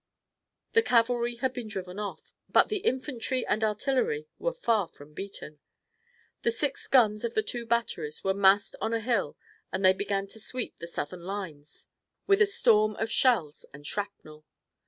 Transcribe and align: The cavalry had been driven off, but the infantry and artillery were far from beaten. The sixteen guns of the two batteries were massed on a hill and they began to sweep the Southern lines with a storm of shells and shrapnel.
The 0.73 0.81
cavalry 0.81 1.35
had 1.35 1.53
been 1.53 1.67
driven 1.67 1.99
off, 1.99 2.33
but 2.49 2.69
the 2.69 2.79
infantry 2.79 3.45
and 3.45 3.63
artillery 3.63 4.27
were 4.39 4.51
far 4.51 4.87
from 4.87 5.13
beaten. 5.13 5.59
The 6.41 6.49
sixteen 6.49 6.89
guns 6.91 7.23
of 7.23 7.35
the 7.35 7.43
two 7.43 7.67
batteries 7.67 8.23
were 8.23 8.33
massed 8.33 8.75
on 8.81 8.93
a 8.95 8.99
hill 8.99 9.37
and 9.71 9.85
they 9.85 9.93
began 9.93 10.25
to 10.29 10.39
sweep 10.39 10.77
the 10.77 10.87
Southern 10.87 11.21
lines 11.21 11.89
with 12.25 12.41
a 12.41 12.47
storm 12.47 12.95
of 12.95 13.11
shells 13.11 13.63
and 13.75 13.85
shrapnel. 13.85 14.43